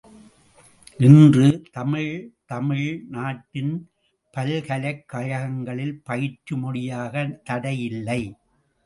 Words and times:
இன்று, 0.99 1.43
தமிழ், 1.71 2.15
தமிழ் 2.45 2.87
நாட்டின் 3.07 3.69
பல்கலைக் 4.33 5.05
கழகங்களில் 5.13 5.95
பயிற்று 6.03 6.57
மொழியாகத் 6.57 7.45
தடை 7.45 7.75
இல்லை! 7.81 8.21